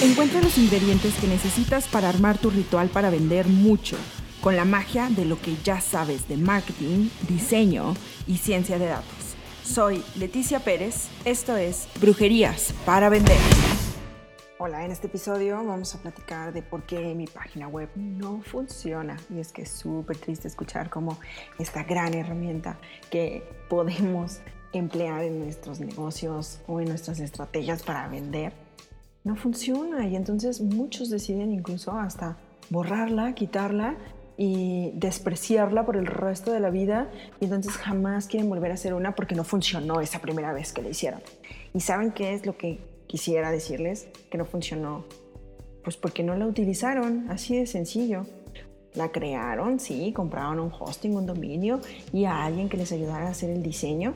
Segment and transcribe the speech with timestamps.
[0.00, 3.96] Encuentra los ingredientes que necesitas para armar tu ritual para vender mucho,
[4.40, 7.94] con la magia de lo que ya sabes de marketing, diseño
[8.28, 9.34] y ciencia de datos.
[9.64, 13.38] Soy Leticia Pérez, esto es Brujerías para Vender.
[14.58, 19.16] Hola, en este episodio vamos a platicar de por qué mi página web no funciona.
[19.34, 21.18] Y es que es súper triste escuchar cómo
[21.58, 22.78] esta gran herramienta
[23.10, 24.38] que podemos
[24.72, 28.67] emplear en nuestros negocios o en nuestras estrategias para vender
[29.24, 30.06] no funciona.
[30.06, 32.36] Y entonces muchos deciden incluso hasta
[32.70, 33.96] borrarla, quitarla
[34.36, 38.94] y despreciarla por el resto de la vida y entonces jamás quieren volver a hacer
[38.94, 41.20] una porque no funcionó esa primera vez que la hicieron.
[41.74, 42.78] ¿Y saben qué es lo que
[43.08, 45.04] quisiera decirles que no funcionó.
[45.82, 48.24] Pues porque no la utilizaron, así de sencillo.
[48.94, 51.80] La crearon, sí, compraron un hosting, un dominio
[52.12, 54.14] y a alguien que les ayudara a hacer el diseño.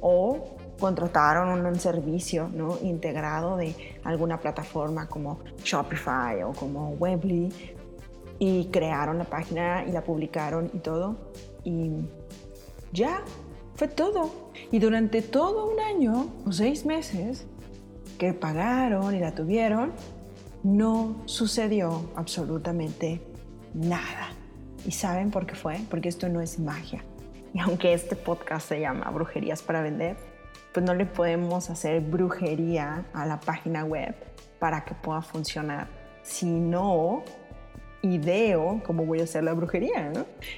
[0.00, 2.78] O contrataron un servicio ¿no?
[2.82, 7.52] integrado de alguna plataforma como Shopify o como Webly
[8.40, 11.16] y crearon la página y la publicaron y todo.
[11.62, 11.90] Y
[12.92, 13.22] ya,
[13.76, 14.50] fue todo.
[14.72, 17.46] Y durante todo un año o seis meses
[18.18, 19.92] que pagaron y la tuvieron,
[20.62, 23.20] no sucedió absolutamente
[23.74, 24.30] nada.
[24.86, 25.78] ¿Y saben por qué fue?
[25.90, 27.04] Porque esto no es magia.
[27.52, 30.16] Y aunque este podcast se llama Brujerías para Vender,
[30.72, 34.14] pues no le podemos hacer brujería a la página web
[34.58, 35.88] para que pueda funcionar.
[36.22, 37.24] Si no,
[38.02, 40.12] ideo cómo voy a hacer la brujería.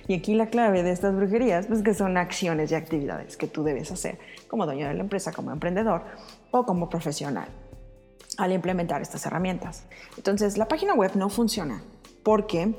[0.07, 3.65] Y aquí la clave de estas brujerías, pues que son acciones y actividades que tú
[3.65, 6.03] debes hacer como dueño de la empresa, como emprendedor
[6.51, 7.49] o como profesional
[8.39, 9.85] al implementar estas herramientas.
[10.17, 11.83] Entonces, la página web no funciona
[12.23, 12.75] porque,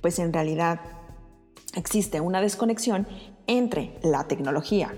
[0.00, 0.80] pues en realidad,
[1.74, 3.06] existe una desconexión
[3.46, 4.94] entre la tecnología,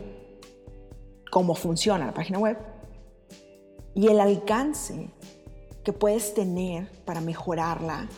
[1.31, 2.59] cómo funciona la página web,
[3.95, 5.11] y el alcance
[5.83, 8.09] que puedes tener para mejorarla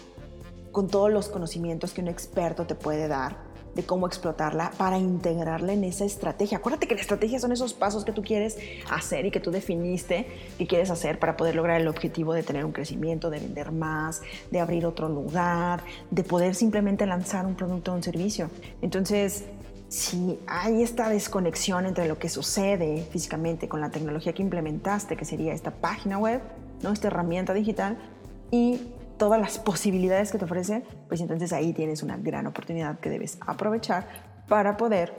[0.72, 5.72] con todos los conocimientos que un experto te puede dar de cómo explotarla para integrarla
[5.72, 6.58] en esa estrategia.
[6.58, 8.58] Acuérdate que la estrategia son esos pasos que tú quieres
[8.90, 10.26] hacer y que tú definiste
[10.58, 14.22] que quieres hacer para poder lograr el objetivo de tener un crecimiento, de vender más,
[14.50, 18.50] de abrir otro lugar, de poder simplemente lanzar un producto o un servicio.
[18.82, 19.44] Entonces,
[19.90, 25.24] si hay esta desconexión entre lo que sucede físicamente con la tecnología que implementaste, que
[25.24, 26.40] sería esta página web,
[26.80, 26.92] ¿no?
[26.92, 27.98] esta herramienta digital,
[28.52, 28.80] y
[29.18, 33.36] todas las posibilidades que te ofrece, pues entonces ahí tienes una gran oportunidad que debes
[33.40, 34.06] aprovechar
[34.48, 35.12] para poder,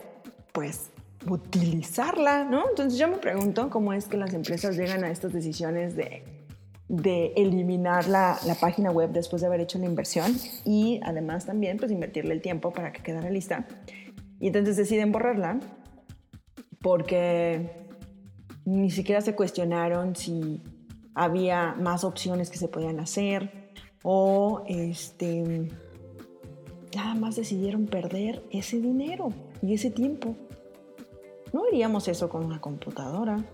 [0.53, 0.89] pues,
[1.27, 2.63] utilizarla, ¿no?
[2.69, 6.23] Entonces yo me pregunto cómo es que las empresas llegan a estas decisiones de,
[6.87, 10.33] de eliminar la, la, página web después de haber hecho una inversión
[10.65, 13.67] y además también pues invertirle el tiempo para que quedara lista.
[14.41, 15.59] Y entonces deciden borrarla
[16.81, 17.87] porque
[18.65, 20.61] ni siquiera se cuestionaron si
[21.13, 23.71] había más opciones que se podían hacer,
[24.03, 25.69] o este,
[26.95, 29.29] nada más decidieron perder ese dinero
[29.61, 30.35] y ese tiempo.
[31.53, 33.45] No haríamos eso con una computadora.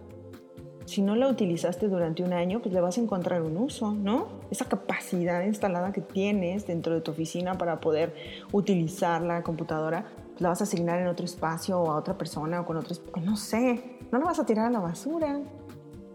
[0.85, 4.39] Si no la utilizaste durante un año, pues le vas a encontrar un uso, ¿no?
[4.51, 8.13] Esa capacidad instalada que tienes dentro de tu oficina para poder
[8.53, 10.05] utilizar la computadora,
[10.39, 13.35] la vas a asignar en otro espacio o a otra persona o con otro, no
[13.35, 15.39] sé, no la vas a tirar a la basura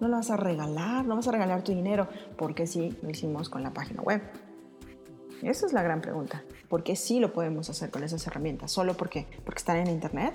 [0.03, 3.49] no lo vas a regalar, no vas a regalar tu dinero, porque sí lo hicimos
[3.49, 4.21] con la página web.
[5.43, 6.43] Esa es la gran pregunta.
[6.69, 8.73] ¿Por qué sí lo podemos hacer con esas herramientas?
[8.73, 10.35] ¿Solo porque, porque están en internet?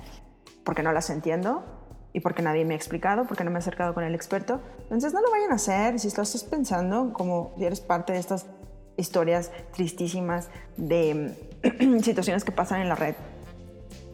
[0.63, 1.65] ¿Porque no las entiendo?
[2.13, 3.27] ¿Y porque nadie me ha explicado?
[3.27, 4.61] ¿Porque no me he acercado con el experto?
[4.83, 5.99] Entonces no lo vayan a hacer.
[5.99, 8.45] Si lo estás pensando, como si eres parte de estas
[8.95, 11.35] historias tristísimas de
[12.03, 13.15] situaciones que pasan en la red,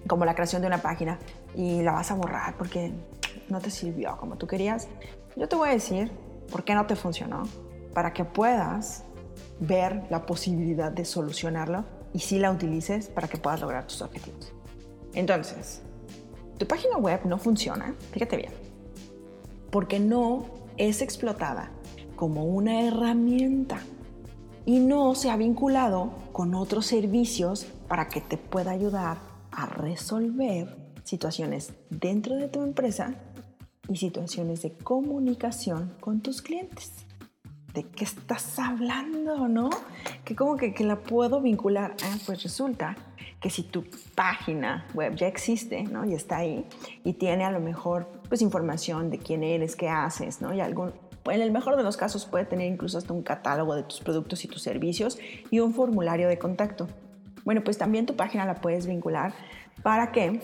[0.08, 1.19] como la creación de una página,
[1.56, 2.91] y la vas a borrar porque
[3.50, 4.88] no te sirvió como tú querías,
[5.36, 6.12] yo te voy a decir
[6.52, 7.44] por qué no te funcionó,
[7.94, 9.03] para que puedas
[9.59, 14.53] ver la posibilidad de solucionarlo y si la utilices para que puedas lograr tus objetivos.
[15.14, 15.81] Entonces,
[16.58, 18.52] tu página web no funciona, fíjate bien,
[19.72, 20.46] porque no
[20.78, 21.72] es explotada
[22.16, 23.79] como una herramienta
[24.66, 29.17] y no se ha vinculado con otros servicios para que te pueda ayudar
[29.55, 33.16] a resolver situaciones dentro de tu empresa
[33.88, 36.91] y situaciones de comunicación con tus clientes.
[37.73, 39.70] ¿De qué estás hablando, no?
[40.23, 41.96] Que como que, que la puedo vincular.
[42.03, 42.96] Ah, pues resulta
[43.41, 43.84] que si tu
[44.16, 46.05] página web ya existe, ¿no?
[46.05, 46.66] Y está ahí
[47.03, 50.53] y tiene a lo mejor pues información de quién eres, qué haces, ¿no?
[50.53, 50.94] Y algún
[51.26, 54.44] en el mejor de los casos puede tener incluso hasta un catálogo de tus productos
[54.44, 55.17] y tus servicios
[55.52, 56.88] y un formulario de contacto.
[57.43, 59.34] Bueno, pues también tu página la puedes vincular
[59.81, 60.40] para que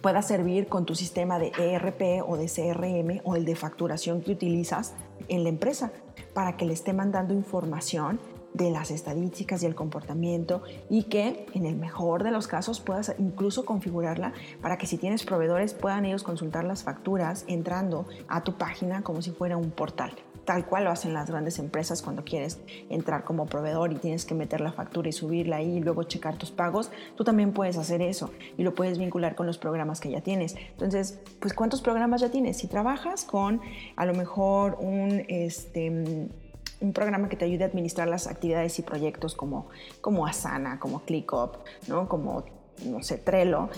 [0.00, 4.32] pueda servir con tu sistema de ERP o de CRM o el de facturación que
[4.32, 4.94] utilizas
[5.28, 5.92] en la empresa
[6.32, 8.20] para que le esté mandando información
[8.54, 13.14] de las estadísticas y el comportamiento y que en el mejor de los casos puedas
[13.18, 14.32] incluso configurarla
[14.62, 19.20] para que si tienes proveedores puedan ellos consultar las facturas entrando a tu página como
[19.20, 20.12] si fuera un portal
[20.46, 24.34] tal cual lo hacen las grandes empresas cuando quieres entrar como proveedor y tienes que
[24.34, 28.00] meter la factura y subirla ahí y luego checar tus pagos, tú también puedes hacer
[28.00, 30.54] eso y lo puedes vincular con los programas que ya tienes.
[30.70, 32.56] Entonces, pues ¿cuántos programas ya tienes?
[32.56, 33.60] Si trabajas con
[33.96, 36.30] a lo mejor un este
[36.80, 39.68] un programa que te ayude a administrar las actividades y proyectos como,
[40.00, 41.56] como Asana, como ClickUp,
[41.88, 42.08] ¿no?
[42.08, 42.44] como,
[42.84, 43.70] no sé, Trello.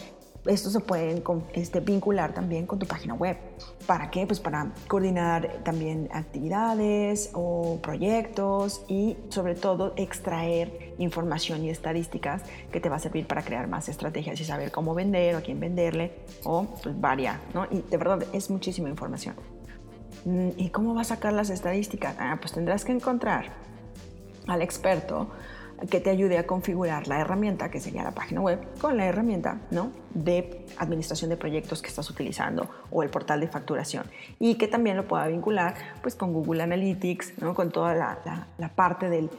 [0.49, 1.23] Estos se pueden
[1.53, 3.37] este, vincular también con tu página web.
[3.87, 4.27] ¿Para qué?
[4.27, 12.43] Pues para coordinar también actividades o proyectos y sobre todo extraer información y estadísticas
[12.73, 15.41] que te va a servir para crear más estrategias y saber cómo vender o a
[15.43, 16.13] quién venderle
[16.45, 17.67] o pues varia, ¿no?
[17.71, 19.35] Y de verdad es muchísima información.
[20.25, 22.17] Mm, ¿Y cómo va a sacar las estadísticas?
[22.19, 23.53] Ah, pues tendrás que encontrar
[24.47, 25.29] al experto
[25.91, 29.61] que te ayude a configurar la herramienta, que sería la página web, con la herramienta
[29.71, 29.93] ¿no?
[30.15, 34.05] de administración de proyectos que estás utilizando o el portal de facturación.
[34.39, 37.55] Y que también lo pueda vincular pues, con Google Analytics, ¿no?
[37.55, 39.31] con toda la, la parte del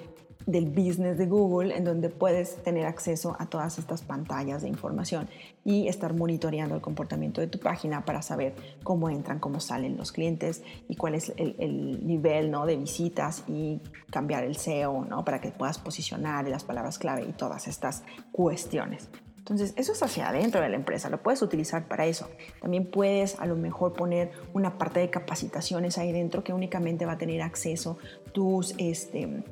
[0.45, 5.30] del business de Google en donde puedes tener acceso a todas estas pantallas de información
[5.63, 10.12] y estar monitoreando el comportamiento de tu página para saber cómo entran, cómo salen los
[10.12, 12.65] clientes y cuál es el, nivel ¿no?
[12.65, 15.24] de visitas y cambiar el SEO ¿no?
[15.24, 19.09] para que puedas posicionar las palabras clave y todas estas cuestiones.
[19.38, 22.30] Entonces, eso es hacia adentro de la empresa, lo puedes utilizar para eso.
[22.62, 27.13] También puedes a lo mejor poner una parte de capacitaciones ahí dentro que únicamente va
[27.13, 27.97] a tener acceso
[28.31, 29.44] tus este,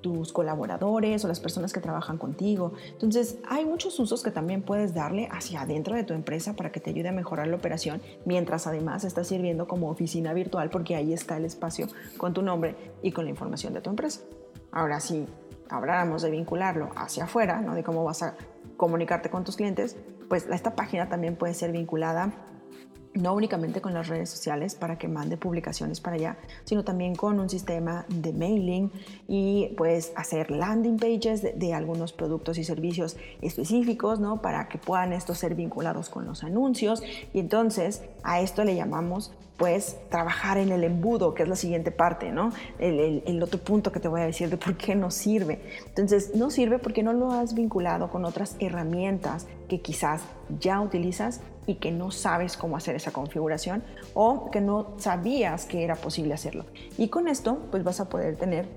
[0.00, 2.72] tus colaboradores o las personas que trabajan contigo.
[2.92, 6.80] Entonces, hay muchos usos que también puedes darle hacia adentro de tu empresa para que
[6.80, 11.12] te ayude a mejorar la operación, mientras además estás sirviendo como oficina virtual porque ahí
[11.12, 14.20] está el espacio con tu nombre y con la información de tu empresa.
[14.70, 15.26] Ahora, si
[15.68, 17.74] habláramos de vincularlo hacia afuera, ¿no?
[17.74, 18.34] de cómo vas a
[18.76, 19.96] comunicarte con tus clientes,
[20.28, 22.32] pues esta página también puede ser vinculada
[23.16, 27.40] no únicamente con las redes sociales para que mande publicaciones para allá, sino también con
[27.40, 28.90] un sistema de mailing
[29.28, 34.40] y pues hacer landing pages de, algunos productos y servicios específicos, ¿no?
[34.40, 37.02] Para que puedan estos ser vinculados con los anuncios
[37.34, 41.90] y entonces a esto le llamamos pues trabajar en el embudo, que es la siguiente
[41.90, 42.52] parte, ¿no?
[42.78, 45.62] El, el, otro punto que te voy a decir de por qué no sirve.
[45.86, 50.22] Entonces, no sirve porque no lo has vinculado con otras herramientas que quizás
[50.60, 53.82] ya utilizas y que no sabes cómo hacer esa configuración
[54.14, 56.64] o que no sabías que era posible hacerlo.
[56.96, 58.68] Y con esto, pues vas a poder tener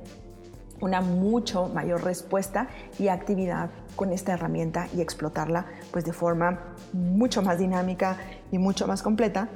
[0.82, 7.42] una mucho mayor respuesta y actividad con esta herramienta y explotarla pues de forma mucho
[7.42, 8.18] más dinámica
[8.52, 9.50] y mucho más completa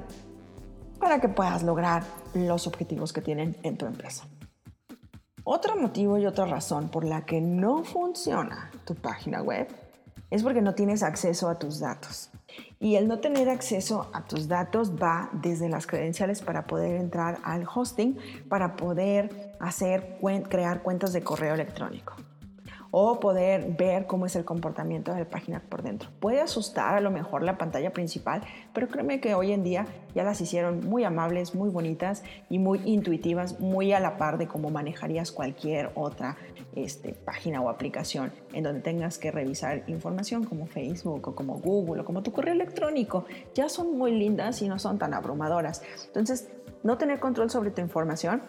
[0.99, 2.03] para que puedas lograr
[2.33, 4.25] los objetivos que tienen en tu empresa.
[5.45, 9.67] Otro motivo y otra razón por la que no funciona tu página web
[10.33, 12.31] es porque no tienes acceso a tus datos.
[12.79, 17.37] Y el no tener acceso a tus datos va desde las credenciales para poder entrar
[17.43, 18.17] al hosting,
[18.49, 20.17] para poder hacer,
[20.49, 22.15] crear cuentas de correo electrónico
[22.95, 26.11] o poder ver cómo es el comportamiento de la página por dentro.
[26.19, 30.23] Puede asustar a lo mejor la pantalla principal, pero créeme que hoy en día ya
[30.23, 34.69] las hicieron muy amables, muy bonitas y muy intuitivas, muy a la par de cómo
[34.69, 36.37] manejarías cualquier otra
[36.75, 42.01] este, página o aplicación en donde tengas que revisar información como Facebook o como Google
[42.01, 43.25] o como tu correo electrónico.
[43.55, 45.81] Ya son muy lindas y no son tan abrumadoras.
[46.05, 46.47] Entonces,
[46.83, 48.43] no tener control sobre tu información,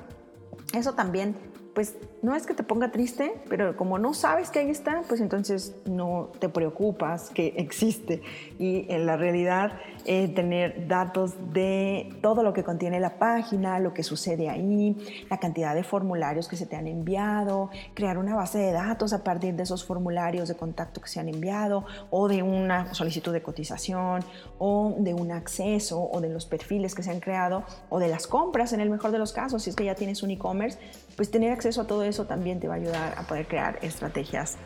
[0.74, 1.34] eso también
[1.74, 5.20] pues no es que te ponga triste, pero como no sabes que ahí está, pues
[5.20, 8.22] entonces no te preocupas que existe.
[8.58, 9.72] Y en la realidad,
[10.06, 14.96] eh, tener datos de todo lo que contiene la página, lo que sucede ahí,
[15.28, 19.24] la cantidad de formularios que se te han enviado, crear una base de datos a
[19.24, 23.42] partir de esos formularios de contacto que se han enviado, o de una solicitud de
[23.42, 24.24] cotización,
[24.58, 28.26] o de un acceso, o de los perfiles que se han creado, o de las
[28.26, 30.78] compras en el mejor de los casos, si es que ya tienes un e-commerce,
[31.16, 34.56] pues tener acceso a todo eso también te va a ayudar a poder crear estrategias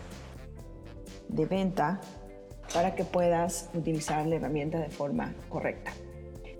[1.28, 2.00] de venta
[2.73, 5.93] para que puedas utilizar la herramienta de forma correcta.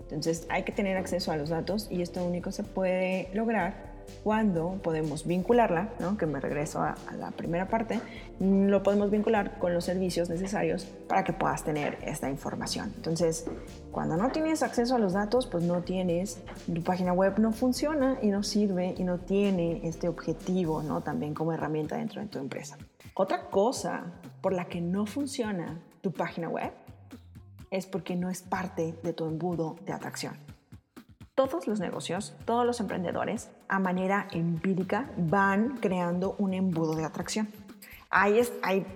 [0.01, 3.88] Entonces hay que tener acceso a los datos y esto único se puede lograr
[4.23, 6.17] cuando podemos vincularla, ¿no?
[6.17, 7.99] que me regreso a, la primera parte,
[8.39, 12.93] lo podemos vincular con los servicios necesarios para que puedas tener esta información.
[12.95, 13.45] Entonces,
[13.91, 16.41] cuando no tienes acceso a los datos, pues no tienes,
[16.73, 21.01] tu página web no funciona y no sirve y no tiene este objetivo ¿no?
[21.01, 22.77] también como herramienta dentro de tu empresa.
[23.13, 24.05] Otra cosa
[24.41, 26.71] por la que no funciona tu página web
[27.71, 30.48] es porque no es parte de tu embudo de atracción.
[31.39, 37.47] Todos los negocios, todos los emprendedores a manera empírica van creando un embudo de atracción.
[38.09, 38.41] Hay,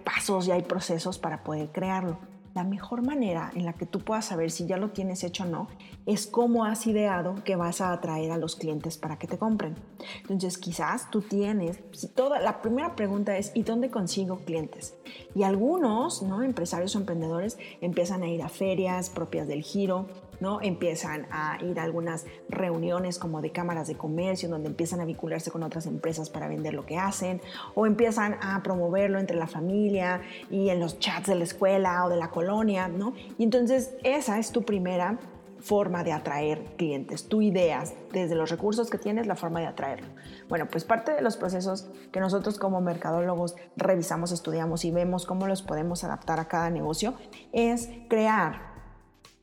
[0.04, 2.18] pasos y hay procesos para poder crearlo
[2.54, 5.48] la mejor manera en la que tú puedas saber si ya lo tienes hecho o
[5.48, 5.68] no
[6.06, 9.76] es cómo has ideado que vas a atraer a los clientes para que te compren.
[10.22, 14.96] Entonces, quizás tú tienes, si toda la primera pregunta es ¿y dónde consigo clientes?
[15.34, 16.44] Y algunos, ¿no?
[16.44, 20.08] empresarios o emprendedores empiezan a ir a ferias propias del giro,
[20.44, 20.60] ¿no?
[20.62, 25.52] Empiezan a ir a algunas reuniones como de cámaras de comercio donde empiezan a vincularse
[25.52, 27.42] con otras empresas para vender lo que hacen
[27.76, 30.22] o empiezan a promoverlo entre la familia
[30.52, 33.14] y en los chats de la escuela o de la colonia, ¿no?
[33.38, 35.18] Y entonces esa es tu primera
[35.62, 40.08] forma de atraer clientes, tu ideas, desde los recursos que tienes, la forma de atraerlo.
[40.50, 45.48] Bueno, pues parte de los procesos que nosotros como mercadólogos revisamos, estudiamos y vemos cómo
[45.48, 47.14] los podemos adaptar a cada negocio
[47.54, 48.73] es crear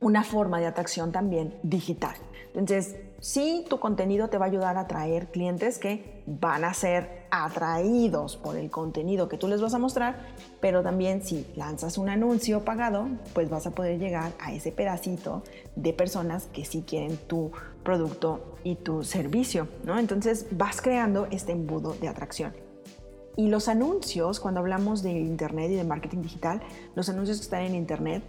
[0.00, 2.16] una forma de atracción también digital.
[2.54, 7.26] Entonces, sí, tu contenido te va a ayudar a atraer clientes que van a ser
[7.30, 10.18] atraídos por el contenido que tú les vas a mostrar,
[10.60, 15.44] pero también si lanzas un anuncio pagado, pues vas a poder llegar a ese pedacito
[15.76, 17.52] de personas que sí quieren tu
[17.84, 19.98] producto y tu servicio, ¿no?
[19.98, 22.52] Entonces vas creando este embudo de atracción.
[23.36, 26.60] Y los anuncios, cuando hablamos de Internet y de marketing digital,
[26.96, 28.24] los anuncios que están en Internet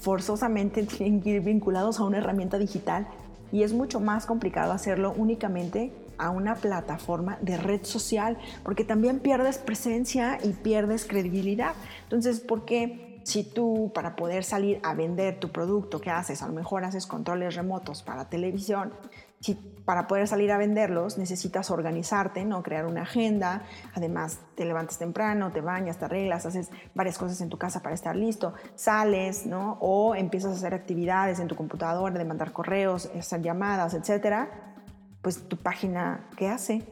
[0.00, 3.06] forzosamente tienen que ir vinculados a una herramienta digital
[3.52, 9.20] y es mucho más complicado hacerlo únicamente a una plataforma de red social porque también
[9.20, 11.74] pierdes presencia y pierdes credibilidad.
[12.04, 16.48] Entonces, ¿por qué si tú para poder salir a vender tu producto que haces, a
[16.48, 18.92] lo mejor haces controles remotos para televisión,
[19.40, 22.62] si para poder salir a venderlos necesitas organizarte, ¿no?
[22.62, 23.62] crear una agenda,
[23.94, 27.94] además te levantas temprano, te bañas, te arreglas, haces varias cosas en tu casa para
[27.94, 29.78] estar listo, sales ¿no?
[29.80, 34.76] o empiezas a hacer actividades en tu computadora, de mandar correos, hacer llamadas, etcétera,
[35.22, 36.84] pues tu página, ¿qué hace?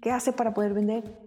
[0.00, 1.25] ¿Qué hace para poder vender?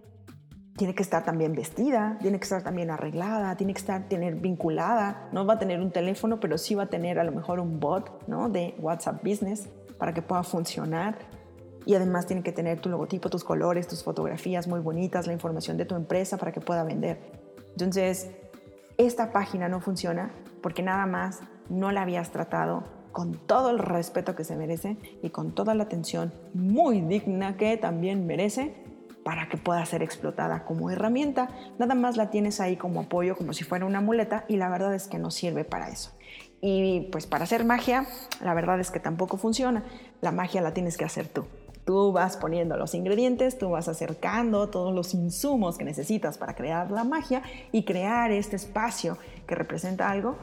[0.80, 5.28] Tiene que estar también vestida, tiene que estar también arreglada, tiene que estar tener vinculada,
[5.30, 7.78] no va a tener un teléfono, pero sí va a tener a lo mejor un
[7.78, 8.48] bot ¿no?
[8.48, 9.68] de WhatsApp Business
[9.98, 11.18] para que pueda funcionar.
[11.84, 15.76] Y además tiene que tener tu logotipo, tus colores, tus fotografías muy bonitas, la información
[15.76, 17.20] de tu empresa para que pueda vender.
[17.72, 18.30] Entonces,
[18.96, 20.30] esta página no funciona
[20.62, 25.28] porque nada más no la habías tratado con todo el respeto que se merece y
[25.28, 28.88] con toda la atención muy digna que también merece
[29.24, 31.48] para que pueda ser explotada como herramienta.
[31.78, 34.94] Nada más la tienes ahí como apoyo, como si fuera una muleta y la verdad
[34.94, 36.12] es que no sirve para eso.
[36.60, 38.06] Y pues para hacer magia,
[38.42, 39.84] la verdad es que tampoco funciona.
[40.20, 41.46] La magia la tienes que hacer tú.
[41.84, 46.90] Tú vas poniendo los ingredientes, tú vas acercando todos los insumos que necesitas para crear
[46.90, 50.36] la magia y crear este espacio que representa algo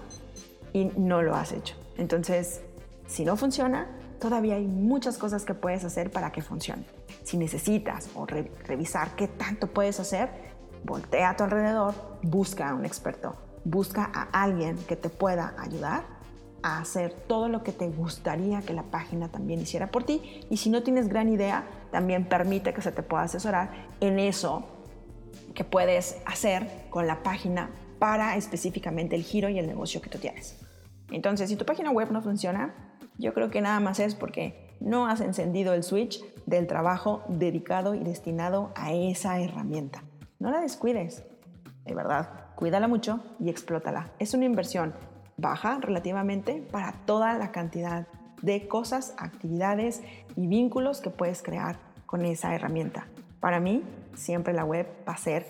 [0.74, 1.76] y no lo has hecho.
[1.98, 2.62] Entonces,
[3.06, 3.88] si no funciona,
[4.20, 6.84] todavía hay muchas cosas que puedes hacer para que funcione.
[7.28, 10.30] Si necesitas o revisar qué tanto puedes hacer,
[10.84, 11.94] voltea a tu alrededor,
[12.24, 13.36] busca a un experto
[13.70, 16.06] busca a alguien que te pueda ayudar
[16.64, 20.42] a hacer todo lo que te gustaría que la página también hiciera por ti.
[20.50, 24.68] Y si no tienes gran idea, también permite que se te pueda asesorar en eso
[25.54, 27.70] que puedes hacer con la página
[28.00, 30.60] para específicamente el giro y el negocio que tú tienes.
[31.12, 32.74] Entonces, si tu página web no funciona,
[33.18, 37.96] yo creo que nada más es porque no has encendido el switch del trabajo dedicado
[37.96, 40.04] y destinado a esa herramienta.
[40.40, 41.24] No la descuides,
[41.86, 44.12] de verdad cuídala mucho y explótala.
[44.18, 44.94] Es una inversión
[45.38, 48.08] baja relativamente para toda la cantidad
[48.42, 50.02] de cosas, actividades
[50.36, 53.08] y vínculos que puedes crear con esa herramienta.
[53.40, 53.84] Para mí,
[54.16, 55.46] siempre la web va a ser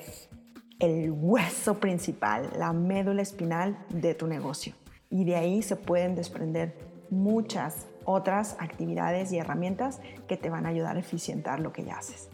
[0.79, 4.73] el hueso principal, la médula espinal de tu negocio.
[5.09, 6.77] Y de ahí se pueden desprender
[7.09, 11.97] muchas otras actividades y herramientas que te van a ayudar a eficientar lo que ya
[11.97, 12.29] haces.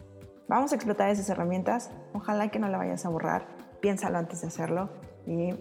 [0.47, 1.91] Vamos a explotar esas herramientas.
[2.13, 4.89] Ojalá que no la vayas a borrar piénsalo antes de hacerlo
[5.27, 5.53] y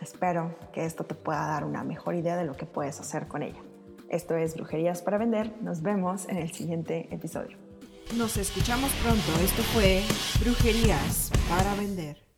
[0.00, 3.42] espero que esto te pueda dar una mejor idea de lo que puedes hacer con
[3.42, 3.60] ella.
[4.08, 5.52] Esto es Brujerías para Vender.
[5.60, 7.58] Nos vemos en el siguiente episodio.
[8.16, 9.32] Nos escuchamos pronto.
[9.42, 10.02] Esto fue
[10.40, 12.29] Brujerías para Vender.